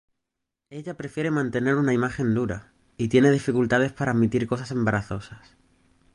[0.71, 5.55] Ella prefiere mantener una imagen dura y tiene dificultades para admitir a cosas embarazosas.